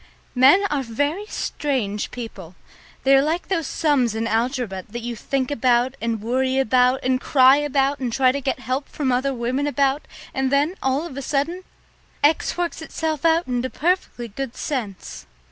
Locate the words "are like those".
3.15-3.67